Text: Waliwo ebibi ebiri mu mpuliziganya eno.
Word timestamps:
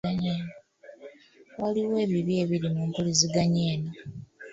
Waliwo 1.61 1.95
ebibi 2.05 2.33
ebiri 2.43 2.67
mu 2.75 2.81
mpuliziganya 2.89 3.61
eno. 3.73 3.91